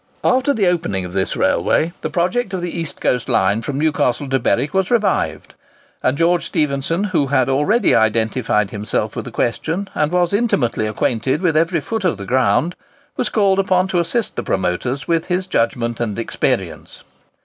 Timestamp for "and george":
6.01-6.43